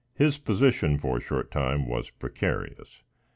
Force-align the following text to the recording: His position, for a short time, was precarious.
His 0.15 0.39
position, 0.39 0.97
for 0.97 1.17
a 1.17 1.21
short 1.21 1.51
time, 1.51 1.85
was 1.87 2.09
precarious. 2.09 3.03